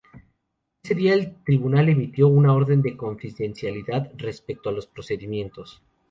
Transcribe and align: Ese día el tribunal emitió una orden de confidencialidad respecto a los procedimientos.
Ese 0.83 0.95
día 0.95 1.13
el 1.13 1.43
tribunal 1.43 1.87
emitió 1.89 2.27
una 2.27 2.55
orden 2.55 2.81
de 2.81 2.97
confidencialidad 2.97 4.11
respecto 4.17 4.69
a 4.69 4.71
los 4.71 4.87
procedimientos. 4.87 5.83